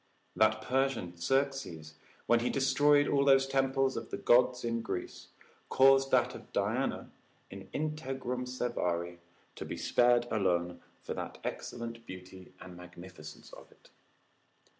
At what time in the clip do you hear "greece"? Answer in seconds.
4.81-5.27